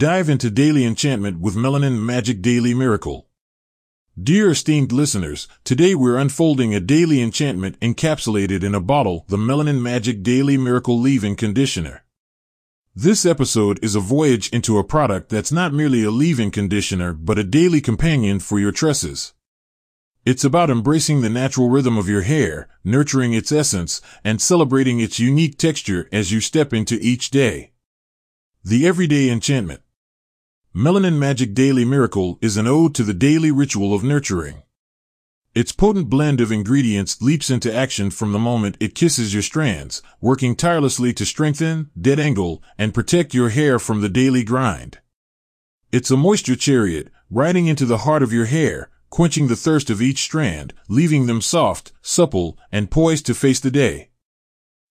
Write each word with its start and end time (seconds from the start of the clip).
Dive 0.00 0.30
into 0.30 0.50
daily 0.50 0.86
enchantment 0.86 1.40
with 1.40 1.56
Melanin 1.56 2.00
Magic 2.00 2.40
Daily 2.40 2.72
Miracle. 2.72 3.28
Dear 4.18 4.52
esteemed 4.52 4.92
listeners, 4.92 5.46
today 5.62 5.94
we're 5.94 6.16
unfolding 6.16 6.74
a 6.74 6.80
daily 6.80 7.20
enchantment 7.20 7.78
encapsulated 7.80 8.64
in 8.64 8.74
a 8.74 8.80
bottle, 8.80 9.26
the 9.28 9.36
Melanin 9.36 9.82
Magic 9.82 10.22
Daily 10.22 10.56
Miracle 10.56 10.98
Leave-In 10.98 11.36
Conditioner. 11.36 12.02
This 12.96 13.26
episode 13.26 13.78
is 13.82 13.94
a 13.94 14.00
voyage 14.00 14.48
into 14.54 14.78
a 14.78 14.84
product 14.84 15.28
that's 15.28 15.52
not 15.52 15.74
merely 15.74 16.02
a 16.02 16.10
leave-in 16.10 16.50
conditioner, 16.50 17.12
but 17.12 17.38
a 17.38 17.44
daily 17.44 17.82
companion 17.82 18.38
for 18.40 18.58
your 18.58 18.72
tresses. 18.72 19.34
It's 20.24 20.44
about 20.44 20.70
embracing 20.70 21.20
the 21.20 21.28
natural 21.28 21.68
rhythm 21.68 21.98
of 21.98 22.08
your 22.08 22.22
hair, 22.22 22.70
nurturing 22.82 23.34
its 23.34 23.52
essence, 23.52 24.00
and 24.24 24.40
celebrating 24.40 24.98
its 24.98 25.20
unique 25.20 25.58
texture 25.58 26.08
as 26.10 26.32
you 26.32 26.40
step 26.40 26.72
into 26.72 26.98
each 27.02 27.28
day. 27.28 27.72
The 28.64 28.86
Everyday 28.86 29.28
Enchantment 29.28 29.82
Melanin 30.72 31.18
Magic 31.18 31.52
Daily 31.52 31.84
Miracle 31.84 32.38
is 32.40 32.56
an 32.56 32.68
ode 32.68 32.94
to 32.94 33.02
the 33.02 33.12
daily 33.12 33.50
ritual 33.50 33.92
of 33.92 34.04
nurturing. 34.04 34.62
Its 35.52 35.72
potent 35.72 36.08
blend 36.08 36.40
of 36.40 36.52
ingredients 36.52 37.20
leaps 37.20 37.50
into 37.50 37.74
action 37.74 38.08
from 38.08 38.30
the 38.30 38.38
moment 38.38 38.76
it 38.78 38.94
kisses 38.94 39.34
your 39.34 39.42
strands, 39.42 40.00
working 40.20 40.54
tirelessly 40.54 41.12
to 41.12 41.26
strengthen, 41.26 41.90
detangle, 42.00 42.60
and 42.78 42.94
protect 42.94 43.34
your 43.34 43.48
hair 43.48 43.80
from 43.80 44.00
the 44.00 44.08
daily 44.08 44.44
grind. 44.44 45.00
It's 45.90 46.12
a 46.12 46.16
moisture 46.16 46.54
chariot, 46.54 47.08
riding 47.28 47.66
into 47.66 47.84
the 47.84 48.04
heart 48.06 48.22
of 48.22 48.32
your 48.32 48.44
hair, 48.44 48.90
quenching 49.10 49.48
the 49.48 49.56
thirst 49.56 49.90
of 49.90 50.00
each 50.00 50.18
strand, 50.18 50.72
leaving 50.88 51.26
them 51.26 51.40
soft, 51.40 51.90
supple, 52.00 52.56
and 52.70 52.92
poised 52.92 53.26
to 53.26 53.34
face 53.34 53.58
the 53.58 53.72
day 53.72 54.09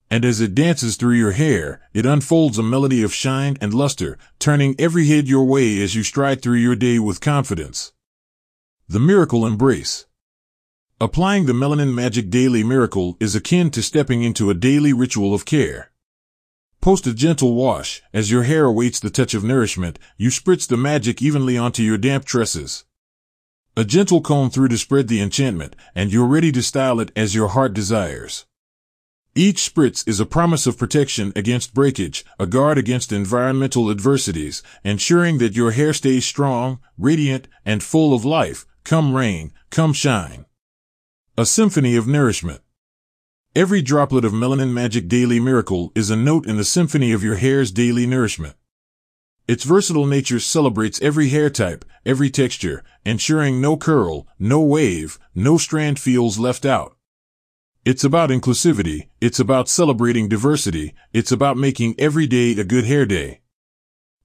and 0.10 0.26
as 0.26 0.42
it 0.42 0.56
dances 0.56 0.96
through 0.96 1.16
your 1.16 1.32
hair, 1.32 1.82
it 1.94 2.06
unfolds 2.06 2.58
a 2.58 2.64
melody 2.64 3.04
of 3.04 3.14
shine 3.14 3.58
and 3.62 3.74
luster, 3.74 4.18
turning 4.40 4.76
every 4.80 5.08
head 5.08 5.28
your 5.28 5.46
way 5.46 5.82
as 5.82 5.96
you 5.96 6.04
stride 6.04 6.42
through 6.42 6.58
your 6.58 6.76
day 6.76 6.98
with 6.98 7.22
confidence. 7.22 7.94
The 8.88 9.00
Miracle 9.00 9.46
Embrace 9.46 10.08
Applying 11.00 11.46
the 11.46 11.54
Melanin 11.54 11.94
Magic 11.94 12.30
Daily 12.30 12.64
Miracle 12.64 13.16
is 13.20 13.36
akin 13.36 13.70
to 13.72 13.84
stepping 13.84 14.24
into 14.24 14.50
a 14.50 14.56
daily 14.56 14.94
ritual 14.94 15.34
of 15.34 15.46
care. 15.46 15.92
Post 16.82 17.06
a 17.08 17.14
gentle 17.14 17.54
wash, 17.54 18.02
as 18.12 18.32
your 18.32 18.44
hair 18.44 18.66
awaits 18.66 19.00
the 19.00 19.10
touch 19.10 19.34
of 19.34 19.44
nourishment, 19.44 20.00
you 20.18 20.30
spritz 20.30 20.68
the 20.68 20.76
magic 20.76 21.22
evenly 21.22 21.58
onto 21.58 21.84
your 21.84 21.98
damp 21.98 22.26
tresses. 22.26 22.86
A 23.78 23.86
gentle 23.86 24.22
comb 24.22 24.50
through 24.50 24.70
to 24.70 24.78
spread 24.78 25.08
the 25.08 25.22
enchantment, 25.22 25.76
and 25.94 26.12
you're 26.12 26.26
ready 26.26 26.52
to 26.52 26.64
style 26.64 27.00
it 27.00 27.12
as 27.16 27.36
your 27.36 27.50
heart 27.50 27.74
desires. 27.74 28.46
Each 29.40 29.74
spritz 29.74 30.06
is 30.06 30.20
a 30.20 30.26
promise 30.26 30.68
of 30.68 30.78
protection 30.78 31.32
against 31.34 31.74
breakage, 31.74 32.26
a 32.38 32.46
guard 32.46 32.78
against 32.78 33.14
environmental 33.14 33.90
adversities, 33.90 34.62
ensuring 34.84 35.38
that 35.38 35.56
your 35.56 35.72
hair 35.72 35.94
stays 35.94 36.26
strong, 36.26 36.80
radiant, 36.98 37.48
and 37.64 37.82
full 37.82 38.14
of 38.14 38.26
life, 38.26 38.66
come 38.84 39.16
rain, 39.16 39.54
come 39.70 39.94
shine. 39.94 40.46
A 41.38 41.46
symphony 41.46 41.96
of 41.96 42.06
nourishment. 42.06 42.60
Every 43.56 43.82
droplet 43.82 44.26
of 44.26 44.34
Melanin 44.34 44.74
Magic 44.74 45.08
Daily 45.08 45.40
Miracle 45.40 45.94
is 45.96 46.10
a 46.10 46.18
note 46.18 46.46
in 46.46 46.58
the 46.58 46.66
symphony 46.66 47.14
of 47.14 47.24
your 47.24 47.36
hair's 47.36 47.72
daily 47.72 48.06
nourishment. 48.06 48.58
Its 49.48 49.64
versatile 49.64 50.06
nature 50.06 50.42
celebrates 50.42 51.02
every 51.02 51.30
hair 51.30 51.50
type, 51.50 51.86
every 52.06 52.30
texture, 52.30 52.84
ensuring 53.06 53.62
no 53.62 53.78
curl, 53.78 54.28
no 54.38 54.60
wave, 54.60 55.18
no 55.34 55.58
strand 55.58 55.98
feels 55.98 56.38
left 56.38 56.66
out. 56.66 56.98
It's 57.86 58.04
about 58.04 58.30
inclusivity. 58.30 59.08
It's 59.22 59.40
about 59.40 59.70
celebrating 59.70 60.28
diversity. 60.28 60.94
It's 61.14 61.32
about 61.32 61.56
making 61.56 61.96
every 61.98 62.28
day 62.28 62.52
a 62.52 62.66
good 62.66 62.84
hair 62.84 63.06
day. 63.06 63.40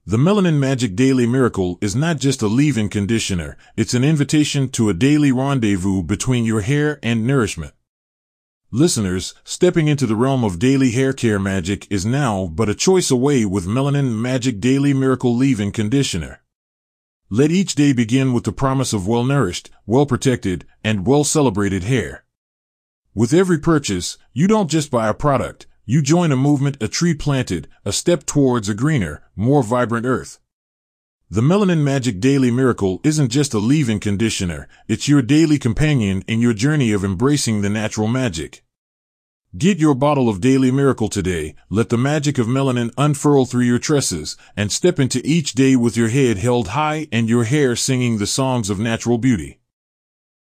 The 0.05 0.17
Melanin 0.17 0.59
Magic 0.59 0.93
Daily 0.93 1.25
Miracle 1.25 1.79
is 1.81 1.95
not 1.95 2.17
just 2.17 2.41
a 2.41 2.47
leave-in 2.47 2.89
conditioner. 2.89 3.55
It's 3.77 3.93
an 3.93 4.03
invitation 4.03 4.67
to 4.71 4.89
a 4.89 4.93
daily 4.93 5.31
rendezvous 5.31 6.03
between 6.03 6.43
your 6.43 6.61
hair 6.61 6.99
and 7.01 7.25
nourishment. 7.25 7.73
Listeners, 8.71 9.33
stepping 9.45 9.87
into 9.87 10.05
the 10.05 10.17
realm 10.17 10.43
of 10.43 10.59
daily 10.59 10.91
hair 10.91 11.13
care 11.13 11.39
magic 11.39 11.87
is 11.89 12.05
now 12.05 12.47
but 12.47 12.67
a 12.67 12.75
choice 12.75 13.09
away 13.09 13.45
with 13.45 13.65
Melanin 13.65 14.19
Magic 14.19 14.59
Daily 14.59 14.93
Miracle 14.93 15.33
Leave-In 15.33 15.71
Conditioner. 15.71 16.41
Let 17.29 17.51
each 17.51 17.73
day 17.73 17.93
begin 17.93 18.33
with 18.33 18.43
the 18.43 18.51
promise 18.51 18.91
of 18.91 19.07
well-nourished, 19.07 19.69
well-protected, 19.85 20.65
and 20.83 21.07
well-celebrated 21.07 21.83
hair. 21.83 22.24
With 23.17 23.33
every 23.33 23.59
purchase, 23.59 24.17
you 24.33 24.45
don't 24.45 24.69
just 24.69 24.91
buy 24.91 25.07
a 25.07 25.13
product, 25.13 25.67
you 25.85 26.01
join 26.01 26.33
a 26.33 26.35
movement, 26.35 26.83
a 26.83 26.89
tree 26.89 27.13
planted, 27.13 27.69
a 27.85 27.93
step 27.93 28.25
towards 28.25 28.67
a 28.67 28.73
greener, 28.73 29.23
more 29.37 29.63
vibrant 29.63 30.05
earth. 30.05 30.39
The 31.29 31.39
Melanin 31.39 31.81
Magic 31.81 32.19
Daily 32.19 32.51
Miracle 32.51 32.99
isn't 33.05 33.29
just 33.29 33.53
a 33.53 33.59
leave-in 33.59 34.01
conditioner, 34.01 34.67
it's 34.89 35.07
your 35.07 35.21
daily 35.21 35.57
companion 35.57 36.25
in 36.27 36.41
your 36.41 36.51
journey 36.53 36.91
of 36.91 37.05
embracing 37.05 37.61
the 37.61 37.69
natural 37.69 38.09
magic. 38.09 38.65
Get 39.57 39.77
your 39.77 39.95
bottle 39.95 40.27
of 40.27 40.41
Daily 40.41 40.69
Miracle 40.69 41.07
today, 41.07 41.55
let 41.69 41.87
the 41.87 41.97
magic 41.97 42.37
of 42.37 42.47
melanin 42.47 42.93
unfurl 42.97 43.45
through 43.45 43.63
your 43.63 43.79
tresses, 43.79 44.35
and 44.57 44.73
step 44.73 44.99
into 44.99 45.21
each 45.23 45.53
day 45.53 45.77
with 45.77 45.95
your 45.95 46.09
head 46.09 46.39
held 46.39 46.67
high 46.67 47.07
and 47.13 47.29
your 47.29 47.45
hair 47.45 47.77
singing 47.77 48.17
the 48.17 48.27
songs 48.27 48.69
of 48.69 48.77
natural 48.77 49.17
beauty. 49.17 49.61